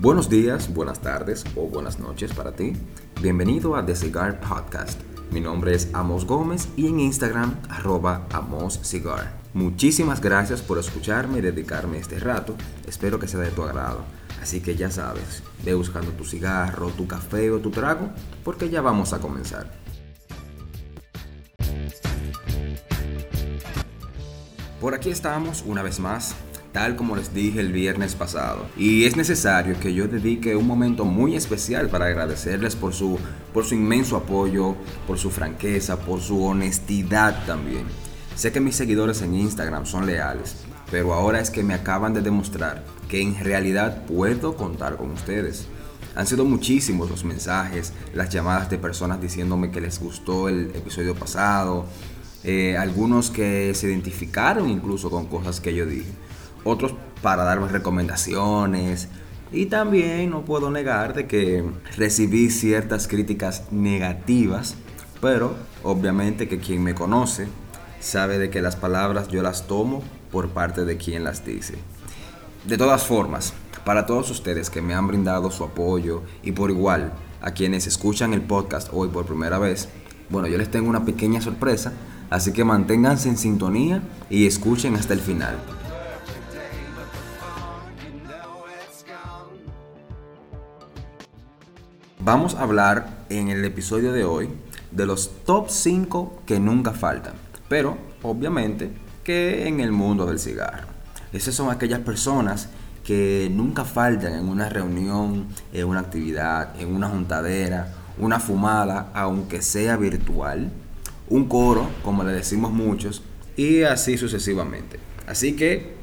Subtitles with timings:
[0.00, 2.72] Buenos días, buenas tardes o buenas noches para ti.
[3.20, 4.98] Bienvenido a The Cigar Podcast.
[5.30, 9.38] Mi nombre es Amos Gómez y en Instagram arroba Amos Cigar.
[9.52, 12.56] Muchísimas gracias por escucharme y dedicarme este rato.
[12.88, 14.06] Espero que sea de tu agrado.
[14.40, 18.08] Así que ya sabes, ve buscando tu cigarro, tu café o tu trago,
[18.42, 19.70] porque ya vamos a comenzar.
[24.80, 26.34] Por aquí estamos una vez más
[26.72, 28.66] tal como les dije el viernes pasado.
[28.76, 33.18] Y es necesario que yo dedique un momento muy especial para agradecerles por su,
[33.52, 34.76] por su inmenso apoyo,
[35.06, 37.84] por su franqueza, por su honestidad también.
[38.36, 40.56] Sé que mis seguidores en Instagram son leales,
[40.90, 45.66] pero ahora es que me acaban de demostrar que en realidad puedo contar con ustedes.
[46.14, 51.14] Han sido muchísimos los mensajes, las llamadas de personas diciéndome que les gustó el episodio
[51.14, 51.86] pasado,
[52.42, 56.10] eh, algunos que se identificaron incluso con cosas que yo dije
[56.64, 59.08] otros para darme recomendaciones.
[59.52, 61.64] Y también no puedo negar de que
[61.96, 64.76] recibí ciertas críticas negativas,
[65.20, 67.48] pero obviamente que quien me conoce
[67.98, 71.74] sabe de que las palabras yo las tomo por parte de quien las dice.
[72.66, 73.52] De todas formas,
[73.84, 78.34] para todos ustedes que me han brindado su apoyo y por igual a quienes escuchan
[78.34, 79.88] el podcast hoy por primera vez,
[80.28, 81.92] bueno, yo les tengo una pequeña sorpresa,
[82.28, 85.56] así que manténganse en sintonía y escuchen hasta el final.
[92.22, 94.50] Vamos a hablar en el episodio de hoy
[94.90, 97.32] de los top 5 que nunca faltan,
[97.66, 98.92] pero obviamente
[99.24, 100.86] que en el mundo del cigarro.
[101.32, 102.68] Esas son aquellas personas
[103.04, 109.62] que nunca faltan en una reunión, en una actividad, en una juntadera, una fumada, aunque
[109.62, 110.70] sea virtual,
[111.30, 113.22] un coro, como le decimos muchos,
[113.56, 115.00] y así sucesivamente.
[115.26, 115.94] Así que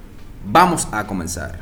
[0.51, 1.59] vamos a comenzar.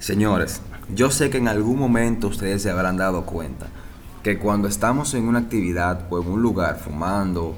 [0.00, 0.60] Señores,
[0.94, 3.66] yo sé que en algún momento ustedes se habrán dado cuenta
[4.22, 7.56] que cuando estamos en una actividad o en un lugar fumando,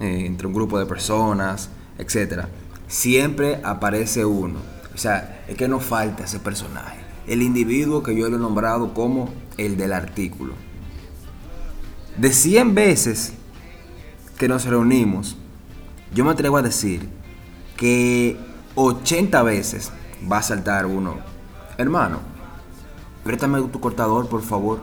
[0.00, 2.46] eh, entre un grupo de personas, etc.,
[2.86, 4.58] siempre aparece uno.
[4.94, 6.98] O sea, es que no falta ese personaje.
[7.26, 10.54] El individuo que yo lo he nombrado como el del artículo.
[12.16, 13.34] De 100 veces
[14.38, 15.36] que nos reunimos,
[16.14, 17.08] yo me atrevo a decir
[17.76, 18.36] que
[18.74, 19.92] 80 veces
[20.30, 21.16] va a saltar uno.
[21.76, 22.37] Hermano,
[23.28, 24.78] préstame tu cortador, por favor.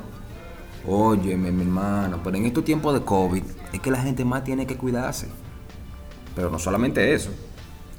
[0.88, 3.41] Óyeme, mi hermano, pero en estos tiempos de COVID
[3.73, 5.29] es que la gente más tiene que cuidarse.
[6.35, 7.31] Pero no solamente eso,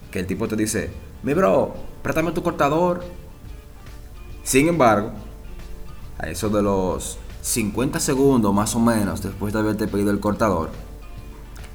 [0.08, 0.92] que el tipo te dice,
[1.24, 3.02] mi bro, préstame tu cortador.
[4.44, 5.10] Sin embargo,
[6.16, 10.70] a eso de los 50 segundos más o menos después de haberte pedido el cortador,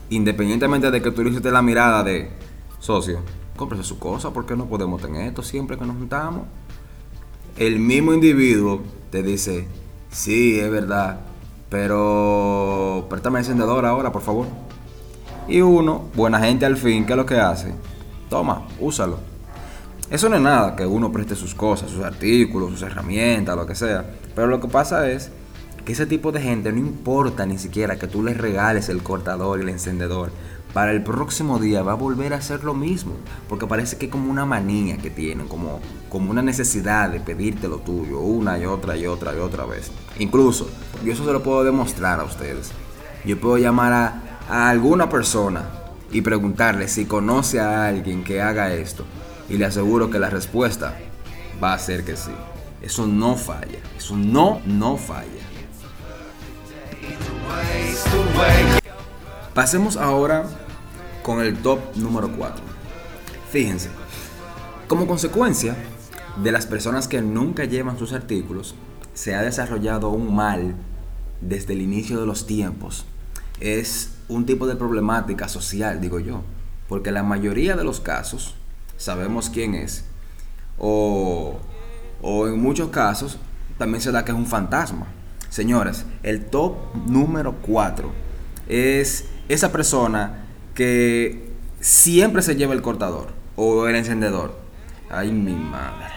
[0.10, 2.32] independientemente de que tú hiciste la mirada de
[2.80, 3.20] socio,
[3.58, 6.46] cómprese su cosa porque no podemos tener esto siempre que nos juntamos
[7.58, 9.68] el mismo individuo te dice,
[10.12, 11.20] sí, es verdad,
[11.70, 14.48] pero préstame el encendedor ahora, por favor.
[15.48, 17.74] Y uno, buena gente al fin, ¿qué es lo que hace?
[18.30, 19.20] Toma, úsalo.
[20.10, 23.76] Eso no es nada, que uno preste sus cosas, sus artículos, sus herramientas, lo que
[23.76, 24.06] sea.
[24.36, 25.32] Pero lo que pasa es
[25.86, 29.60] que ese tipo de gente no importa ni siquiera que tú les regales el cortador
[29.60, 30.32] y el encendedor
[30.74, 33.14] para el próximo día va a volver a hacer lo mismo,
[33.50, 37.68] porque parece que es como una manía que tienen, como, como una necesidad de pedirte
[37.68, 39.92] lo tuyo una y otra y otra y otra vez.
[40.20, 40.70] Incluso,
[41.04, 42.72] yo eso se lo puedo demostrar a ustedes.
[43.26, 45.66] Yo puedo llamar a, a alguna persona
[46.12, 49.06] y preguntarle si conoce a alguien que haga esto,
[49.50, 50.98] y le aseguro que la respuesta
[51.62, 52.32] va a ser que sí.
[52.82, 55.41] Eso no falla, eso no, no falla.
[59.54, 60.46] Pasemos ahora
[61.24, 62.64] con el top número 4.
[63.52, 63.90] Fíjense,
[64.88, 65.76] como consecuencia
[66.42, 68.76] de las personas que nunca llevan sus artículos,
[69.14, 70.76] se ha desarrollado un mal
[71.42, 73.06] desde el inicio de los tiempos.
[73.60, 76.44] Es un tipo de problemática social, digo yo,
[76.88, 78.56] porque la mayoría de los casos
[78.96, 80.06] sabemos quién es,
[80.78, 81.60] o,
[82.22, 83.38] o en muchos casos
[83.78, 85.08] también se da que es un fantasma.
[85.50, 88.10] Señores, el top número 4
[88.70, 94.56] es esa persona que siempre se lleva el cortador o el encendedor.
[95.10, 96.08] Ay, mi madre.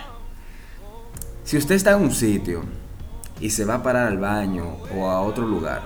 [1.45, 2.63] Si usted está en un sitio
[3.41, 5.83] y se va a parar al baño o a otro lugar,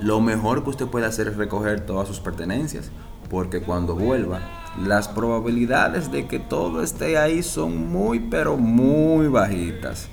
[0.00, 2.90] lo mejor que usted puede hacer es recoger todas sus pertenencias,
[3.30, 4.40] porque cuando vuelva,
[4.82, 10.08] las probabilidades de que todo esté ahí son muy, pero muy bajitas.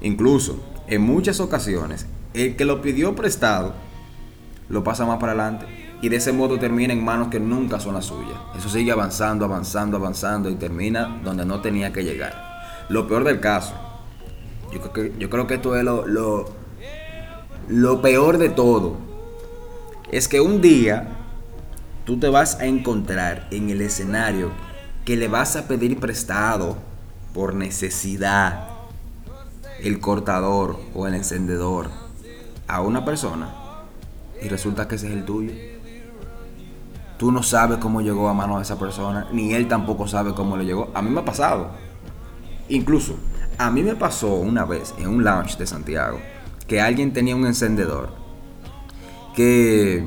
[0.00, 3.74] Incluso, en muchas ocasiones, el que lo pidió prestado
[4.68, 5.66] lo pasa más para adelante
[6.04, 8.36] y de ese modo termina en manos que nunca son las suyas.
[8.56, 12.34] Eso sigue avanzando, avanzando, avanzando y termina donde no tenía que llegar.
[12.90, 13.74] Lo peor del caso,
[14.70, 16.44] yo creo que, yo creo que esto es lo, lo,
[17.68, 18.96] lo peor de todo,
[20.10, 21.08] es que un día
[22.04, 24.50] tú te vas a encontrar en el escenario
[25.06, 26.76] que le vas a pedir prestado
[27.32, 28.68] por necesidad
[29.80, 31.90] el cortador o el encendedor
[32.68, 33.63] a una persona
[34.44, 35.52] y resulta que ese es el tuyo.
[37.16, 40.56] Tú no sabes cómo llegó a mano de esa persona, ni él tampoco sabe cómo
[40.56, 40.90] le llegó.
[40.94, 41.70] A mí me ha pasado.
[42.68, 43.16] Incluso,
[43.56, 46.18] a mí me pasó una vez en un lounge de Santiago
[46.66, 48.10] que alguien tenía un encendedor
[49.34, 50.04] que,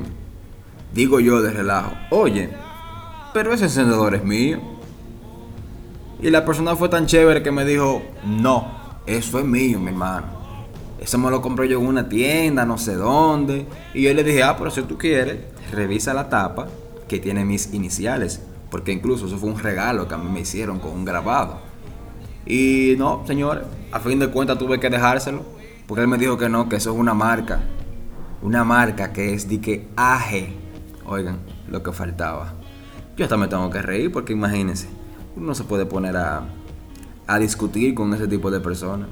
[0.92, 2.50] digo yo de relajo, oye,
[3.32, 4.60] pero ese encendedor es mío.
[6.20, 8.66] Y la persona fue tan chévere que me dijo, no,
[9.06, 10.37] eso es mío, mi hermano.
[11.00, 13.66] Eso me lo compré yo en una tienda, no sé dónde.
[13.94, 15.38] Y yo le dije, ah, pero si tú quieres,
[15.70, 16.66] revisa la tapa
[17.08, 18.42] que tiene mis iniciales.
[18.70, 21.60] Porque incluso eso fue un regalo que a mí me hicieron con un grabado.
[22.44, 25.42] Y no, señores, a fin de cuentas tuve que dejárselo.
[25.86, 27.60] Porque él me dijo que no, que eso es una marca.
[28.42, 30.52] Una marca que es de que aje.
[31.06, 32.54] Oigan, lo que faltaba.
[33.16, 34.88] Yo hasta me tengo que reír porque imagínense
[35.38, 36.42] no se puede poner a,
[37.26, 39.08] a discutir con ese tipo de personas.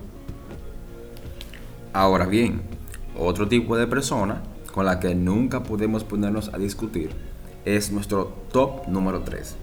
[1.96, 2.60] Ahora bien,
[3.18, 4.42] otro tipo de persona
[4.74, 7.08] con la que nunca podemos ponernos a discutir
[7.64, 9.56] es nuestro top número 3.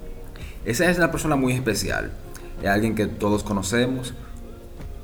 [0.65, 2.11] Esa es una persona muy especial.
[2.59, 4.15] Es alguien que todos conocemos,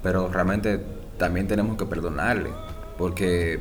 [0.02, 0.84] pero realmente
[1.20, 2.50] también tenemos que perdonarle.
[2.98, 3.60] Porque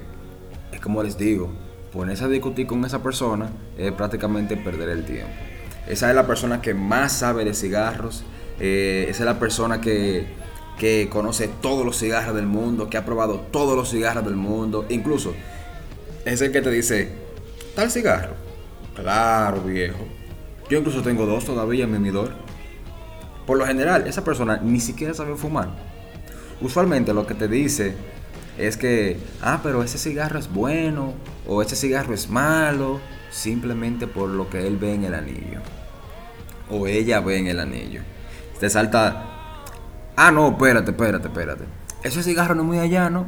[0.72, 1.50] es como les digo,
[1.92, 5.28] ponerse a discutir con esa persona es prácticamente perder el tiempo.
[5.86, 8.24] Esa es la persona que más sabe de cigarros.
[8.60, 10.26] Eh, esa es la persona que,
[10.78, 14.86] que conoce todos los cigarros del mundo, que ha probado todos los cigarros del mundo.
[14.88, 15.34] Incluso
[16.24, 17.08] es el que te dice,
[17.74, 18.34] tal cigarro.
[18.94, 19.98] Claro, viejo.
[20.68, 22.32] Yo incluso tengo dos todavía en mi midor.
[23.46, 25.68] Por lo general, esa persona ni siquiera sabe fumar.
[26.60, 27.94] Usualmente lo que te dice
[28.58, 31.14] es que, ah, pero ese cigarro es bueno
[31.46, 35.60] o ese cigarro es malo, simplemente por lo que él ve en el anillo
[36.70, 38.02] o ella ve en el anillo.
[38.60, 39.27] Te salta,
[40.18, 41.64] ah, no, espérate, espérate, espérate.
[42.02, 43.26] Ese cigarro no es muy allá, ¿no?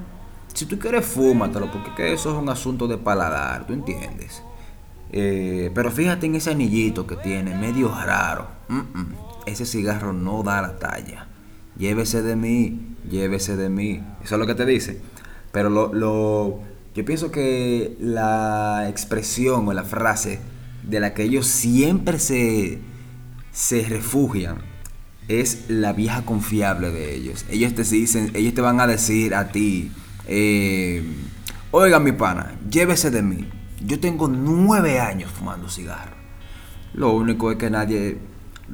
[0.52, 4.42] Si tú quieres, fúmatelo, porque eso es un asunto de paladar, ¿tú entiendes?
[5.12, 8.48] Eh, pero fíjate en ese anillito que tiene, medio raro.
[9.46, 11.26] ese cigarro no da la talla.
[11.76, 14.02] Llévese de mí, llévese de mí.
[14.22, 15.00] Eso es lo que te dice.
[15.52, 16.60] Pero lo, lo,
[16.94, 20.40] yo pienso que la expresión o la frase
[20.82, 22.80] de la que ellos siempre se,
[23.52, 24.69] se refugian
[25.30, 27.44] es la vieja confiable de ellos.
[27.48, 29.92] Ellos te dicen, ellos te van a decir a ti,
[30.26, 31.04] eh,
[31.70, 33.48] oiga mi pana, llévese de mí.
[33.80, 36.16] Yo tengo nueve años fumando cigarro.
[36.94, 38.18] Lo único es que nadie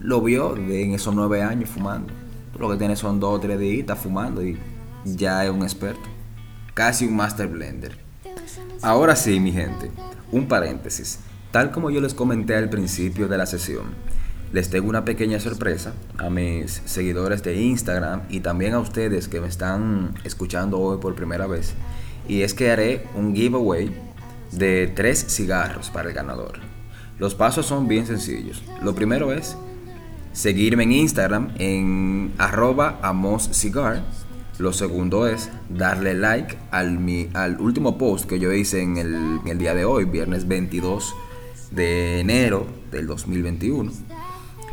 [0.01, 2.13] lo vio en esos nueve años fumando.
[2.59, 4.59] Lo que tiene son dos o tres días fumando y
[5.05, 6.09] ya es un experto.
[6.73, 7.99] Casi un master blender.
[8.81, 9.91] Ahora sí, mi gente,
[10.33, 11.21] un paréntesis.
[11.51, 13.85] Tal como yo les comenté al principio de la sesión,
[14.53, 19.41] les tengo una pequeña sorpresa a mis seguidores de Instagram y también a ustedes que
[19.41, 21.75] me están escuchando hoy por primera vez.
[22.29, 23.95] Y es que haré un giveaway
[24.53, 26.59] de tres cigarros para el ganador.
[27.19, 28.63] Los pasos son bien sencillos.
[28.83, 29.57] Lo primero es
[30.33, 34.05] seguirme en Instagram en arroba amoscigar.
[34.59, 39.15] Lo segundo es darle like al, mi, al último post que yo hice en el,
[39.15, 41.15] en el día de hoy, viernes 22
[41.73, 44.16] de enero del 2021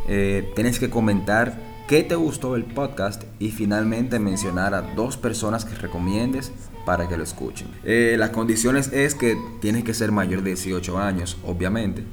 [0.08, 1.58] eh, tienes que comentar
[1.88, 6.52] qué te gustó el podcast y finalmente mencionar a dos personas que recomiendes
[6.86, 7.68] para que lo escuchen.
[7.84, 12.04] Eh, las condiciones es que tienes que ser mayor de 18 años, obviamente,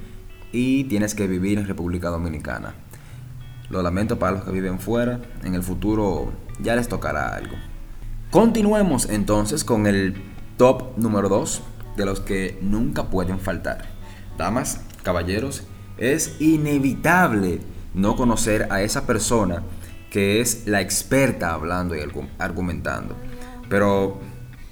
[0.51, 2.73] y tienes que vivir en República Dominicana.
[3.69, 7.55] Lo lamento para los que viven fuera, en el futuro ya les tocará algo.
[8.29, 10.15] Continuemos entonces con el
[10.57, 11.61] top número 2
[11.97, 13.85] de los que nunca pueden faltar.
[14.37, 15.63] Damas, caballeros,
[15.97, 17.59] es inevitable
[17.93, 19.63] no conocer a esa persona
[20.09, 22.01] que es la experta hablando y
[22.37, 23.15] argumentando.
[23.69, 24.19] Pero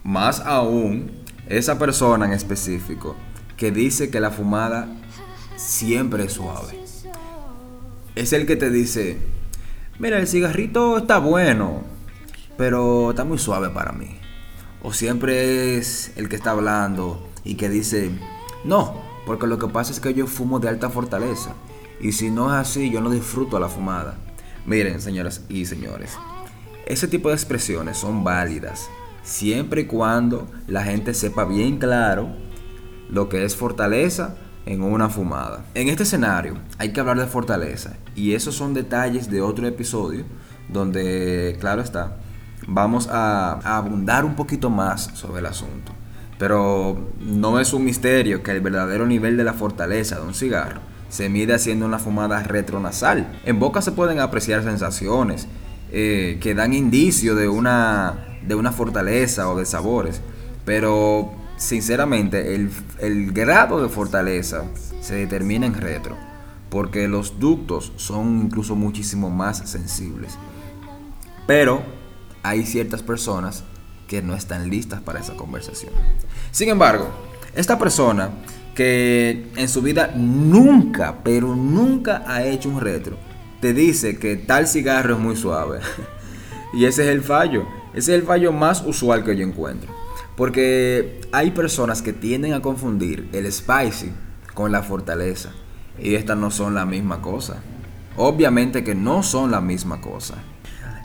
[0.04, 1.12] más aún,
[1.48, 3.16] esa persona en específico
[3.58, 4.88] que dice que la fumada
[5.56, 6.78] siempre es suave.
[8.16, 9.18] Es el que te dice,
[9.98, 11.84] mira, el cigarrito está bueno,
[12.58, 14.18] pero está muy suave para mí.
[14.82, 18.12] O siempre es el que está hablando y que dice,
[18.66, 21.54] no, porque lo que pasa es que yo fumo de alta fortaleza
[22.00, 24.16] y si no es así, yo no disfruto la fumada.
[24.66, 26.18] Miren, señoras y señores,
[26.86, 28.90] ese tipo de expresiones son válidas
[29.24, 32.30] siempre y cuando la gente sepa bien claro
[33.10, 35.66] lo que es fortaleza en una fumada.
[35.74, 40.26] En este escenario hay que hablar de fortaleza y esos son detalles de otro episodio
[40.68, 42.18] donde, claro está,
[42.68, 45.94] vamos a, abundar un poquito más sobre el asunto.
[46.38, 50.82] Pero no es un misterio que el verdadero nivel de la fortaleza de un cigarro
[51.10, 53.40] se mide haciendo una fumada retronasal.
[53.46, 55.48] En boca se pueden apreciar sensaciones
[55.92, 60.22] eh, que dan indicio de una, de una fortaleza o de sabores,
[60.66, 64.64] pero sinceramente el, el grado de fortaleza
[65.02, 66.16] se determina en retro,
[66.70, 70.38] porque los ductos son incluso muchísimo más sensibles.
[71.48, 71.82] Pero
[72.44, 73.64] hay ciertas personas
[74.08, 75.94] que no están listas para esa conversación.
[76.52, 77.10] Sin embargo,
[77.56, 78.30] esta persona
[78.80, 83.18] que en su vida nunca, pero nunca ha hecho un retro,
[83.60, 85.80] te dice que tal cigarro es muy suave.
[86.74, 87.68] y ese es el fallo.
[87.94, 89.94] Ese es el fallo más usual que yo encuentro.
[90.38, 94.14] Porque hay personas que tienden a confundir el spicy
[94.54, 95.50] con la fortaleza.
[96.02, 97.58] Y estas no son la misma cosa.
[98.16, 100.36] Obviamente que no son la misma cosa.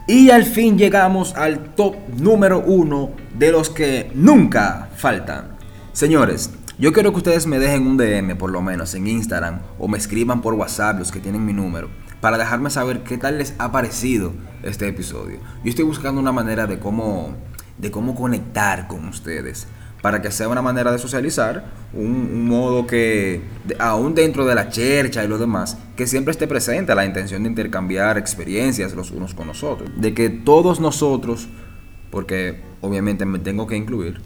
[0.07, 5.57] Y al fin llegamos al top número uno de los que nunca faltan.
[5.93, 9.87] Señores, yo quiero que ustedes me dejen un DM por lo menos en Instagram o
[9.87, 11.89] me escriban por WhatsApp los que tienen mi número
[12.21, 15.39] para dejarme saber qué tal les ha parecido este episodio.
[15.63, 17.37] Yo estoy buscando una manera de cómo,
[17.79, 19.69] de cómo conectar con ustedes
[20.03, 21.65] para que sea una manera de socializar,
[21.95, 23.41] un, modo que,
[23.79, 27.49] aún dentro de la chercha y lo demás, que siempre esté presente la intención de
[27.49, 29.91] intercambiar experiencias los unos con los otros.
[29.97, 31.49] De que todos nosotros,
[32.11, 34.21] porque obviamente me tengo que incluir,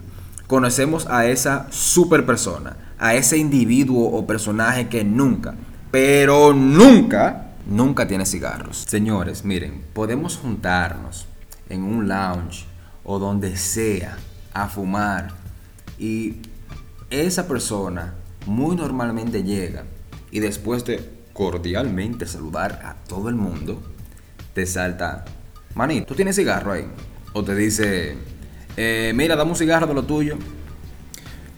[0.48, 5.54] conocemos a esa super persona, a ese individuo o personaje que nunca,
[5.92, 8.84] pero nunca, nunca tiene cigarros.
[8.88, 11.26] Señores, miren, podemos juntarnos
[11.68, 12.64] en un lounge
[13.04, 14.16] o donde sea
[14.54, 15.28] a fumar
[15.98, 16.36] y
[17.10, 18.14] esa persona
[18.46, 19.84] muy normalmente llega
[20.30, 23.82] y después de cordialmente saludar a todo el mundo,
[24.54, 25.26] te salta,
[25.74, 26.86] manito, ¿tú tienes cigarro ahí?
[27.34, 28.16] O te dice,
[28.80, 30.36] eh, mira, dame un cigarro de lo tuyo.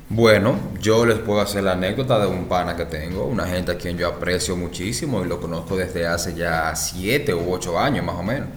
[0.09, 3.77] Bueno, yo les puedo hacer la anécdota de un pana que tengo, una gente a
[3.77, 8.17] quien yo aprecio muchísimo y lo conozco desde hace ya 7 u 8 años más
[8.17, 8.49] o menos.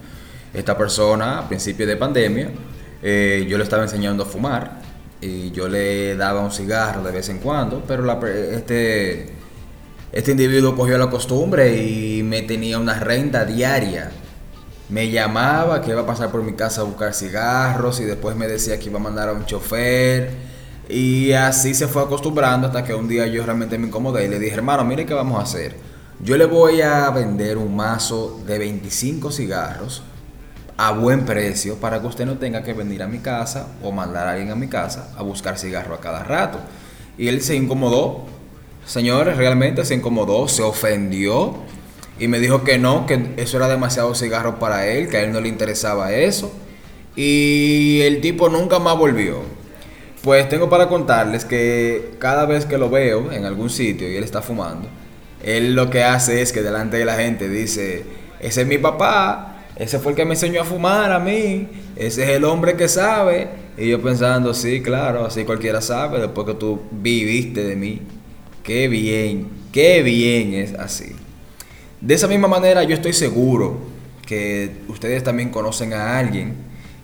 [0.54, 2.48] Esta persona, a principio de pandemia,
[3.02, 4.80] eh, yo le estaba enseñando a fumar
[5.20, 8.18] y yo le daba un cigarro de vez en cuando, pero
[8.50, 9.26] este,
[10.10, 14.10] este individuo cogió la costumbre y me tenía una renta diaria.
[14.88, 18.46] Me llamaba que iba a pasar por mi casa a buscar cigarros y después me
[18.46, 20.30] decía que iba a mandar a un chofer.
[20.88, 24.38] Y así se fue acostumbrando hasta que un día yo realmente me incomodé y le
[24.38, 25.74] dije, hermano, mire qué vamos a hacer.
[26.20, 30.02] Yo le voy a vender un mazo de 25 cigarros
[30.76, 34.26] a buen precio para que usted no tenga que venir a mi casa o mandar
[34.26, 36.58] a alguien a mi casa a buscar cigarro a cada rato.
[37.16, 38.24] Y él se incomodó,
[38.84, 41.54] señores, realmente se incomodó, se ofendió
[42.18, 45.32] y me dijo que no, que eso era demasiado cigarro para él, que a él
[45.32, 46.52] no le interesaba eso.
[47.16, 49.42] Y el tipo nunca más volvió.
[50.22, 54.24] Pues tengo para contarles que cada vez que lo veo en algún sitio y él
[54.24, 54.88] está fumando,
[55.42, 58.04] él lo que hace es que delante de la gente dice,
[58.40, 61.68] ese es mi papá, ese fue el que me enseñó a fumar a mí.
[61.96, 63.48] Ese es el hombre que sabe.
[63.76, 68.00] Y yo pensando, sí, claro, así cualquiera sabe después que tú viviste de mí.
[68.62, 71.12] Qué bien, qué bien es así.
[72.04, 73.78] De esa misma manera yo estoy seguro
[74.26, 76.54] que ustedes también conocen a alguien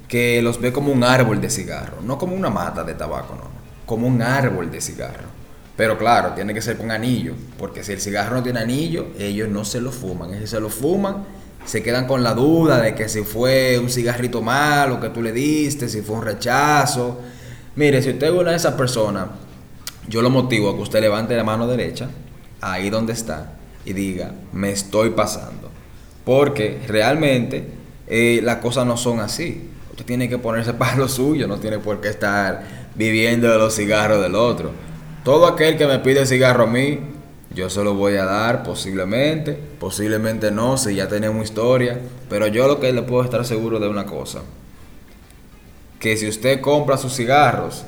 [0.08, 2.02] que los ve como un árbol de cigarro.
[2.02, 3.48] No como una mata de tabaco, no.
[3.86, 5.28] Como un árbol de cigarro.
[5.76, 7.34] Pero claro, tiene que ser con anillo.
[7.58, 10.34] Porque si el cigarro no tiene anillo, ellos no se lo fuman.
[10.34, 11.24] Ellos se lo fuman
[11.64, 15.32] se quedan con la duda de que si fue un cigarrito malo que tú le
[15.32, 17.20] diste, si fue un rechazo.
[17.76, 19.26] Mire, si usted es una de esas personas,
[20.08, 22.08] yo lo motivo a que usted levante la mano derecha,
[22.60, 23.52] ahí donde está,
[23.84, 25.70] y diga, me estoy pasando.
[26.24, 27.64] Porque realmente
[28.06, 29.68] eh, las cosas no son así.
[29.90, 33.74] Usted tiene que ponerse para lo suyo, no tiene por qué estar viviendo de los
[33.74, 34.70] cigarros del otro.
[35.24, 36.98] Todo aquel que me pide cigarro a mí,
[37.54, 42.66] yo se lo voy a dar posiblemente, posiblemente no, si ya tenemos historia, pero yo
[42.66, 44.40] lo que le puedo estar seguro de una cosa,
[45.98, 47.84] que si usted compra sus cigarros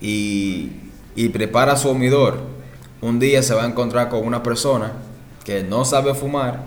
[0.00, 0.70] y,
[1.14, 2.38] y prepara su humidor,
[3.02, 4.92] un día se va a encontrar con una persona
[5.44, 6.60] que no sabe fumar,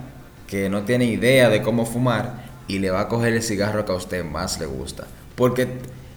[0.48, 3.92] que no tiene idea de cómo fumar y le va a coger el cigarro que
[3.92, 5.06] a usted más le gusta.
[5.36, 5.68] Porque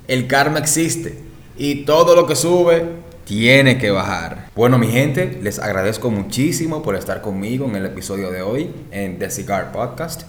[0.07, 1.19] el karma existe
[1.57, 2.85] y todo lo que sube
[3.25, 4.49] tiene que bajar.
[4.57, 9.19] Bueno, mi gente, les agradezco muchísimo por estar conmigo en el episodio de hoy en
[9.19, 10.23] The Cigar Podcast.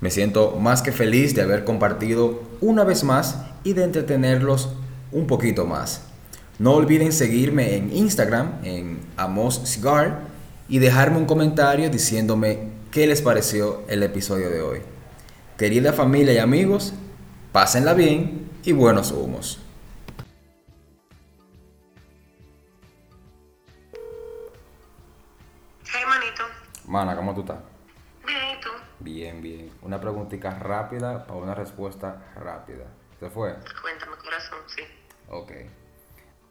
[0.00, 4.70] Me siento más que feliz de haber compartido una vez más y de entretenerlos
[5.12, 6.02] un poquito más.
[6.58, 10.22] No olviden seguirme en Instagram, en Amos Cigar,
[10.68, 14.82] y dejarme un comentario diciéndome qué les pareció el episodio de hoy.
[15.56, 16.92] Querida familia y amigos,
[17.52, 19.60] pásenla bien y buenos humos.
[25.90, 26.44] Hey, manito.
[26.86, 27.58] Mana, ¿cómo tú estás?
[28.26, 28.68] Bien, ¿y tú?
[29.00, 29.72] Bien, bien.
[29.82, 32.84] Una preguntita rápida para una respuesta rápida.
[33.18, 33.56] ¿Se fue?
[33.80, 34.82] Cuéntame, corazón, sí.
[35.30, 35.52] Ok.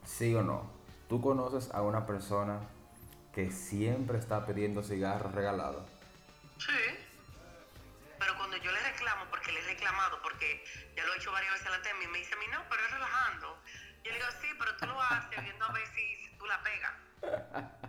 [0.04, 0.70] ¿Sí o no?
[1.08, 2.60] ¿Tú conoces a una persona
[3.38, 5.86] que siempre está pidiendo cigarros regalados?
[6.58, 6.72] Sí.
[8.18, 10.64] Pero cuando yo le reclamo, porque le he reclamado, porque
[10.96, 12.64] ya lo he hecho varias veces a la tema y me dice a mí, no,
[12.68, 13.56] pero es relajando.
[14.02, 16.60] Yo le digo, sí, pero tú lo haces viendo a ver si, si tú la
[16.64, 16.94] pegas.